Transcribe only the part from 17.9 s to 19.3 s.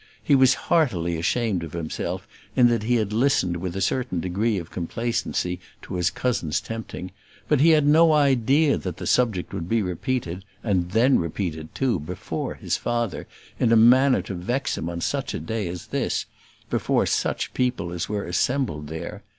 as were assembled there.